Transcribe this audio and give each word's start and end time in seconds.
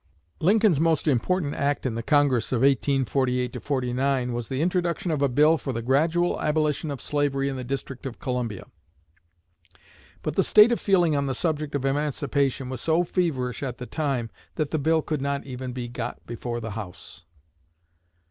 Lincoln's 0.39 0.79
most 0.79 1.07
important 1.07 1.53
act 1.53 1.85
in 1.85 1.93
the 1.93 2.01
Congress 2.01 2.51
of 2.51 2.61
1848 2.61 3.93
9 3.95 4.33
was 4.33 4.47
the 4.49 4.59
introduction 4.63 5.11
of 5.11 5.21
a 5.21 5.29
bill 5.29 5.59
for 5.59 5.73
the 5.73 5.83
gradual 5.83 6.41
abolition 6.41 6.89
of 6.89 6.99
slavery 6.99 7.47
in 7.47 7.55
the 7.55 7.63
District 7.63 8.07
of 8.07 8.17
Columbia. 8.19 8.65
But 10.23 10.35
the 10.35 10.43
state 10.43 10.71
of 10.71 10.79
feeling 10.79 11.15
on 11.15 11.27
the 11.27 11.35
subject 11.35 11.75
of 11.75 11.85
emancipation 11.85 12.67
was 12.67 12.81
so 12.81 13.03
feverish 13.03 13.61
at 13.61 13.77
the 13.77 13.85
time 13.85 14.31
that 14.55 14.71
the 14.71 14.79
bill 14.79 15.03
could 15.03 15.21
not 15.21 15.45
even 15.45 15.71
be 15.71 15.87
got 15.87 16.25
before 16.25 16.59
the 16.59 16.71
House. 16.71 17.23